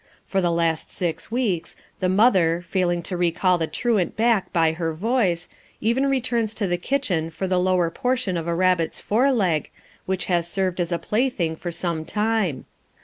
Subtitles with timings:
[0.25, 4.95] For the last six weeks, the mother, failing to recall the truant back by her
[4.95, 5.47] voice,
[5.79, 9.69] even returns to the kitchen for the lower portion of a rabbit's fore leg,
[10.07, 12.65] which has served as a plaything for some time.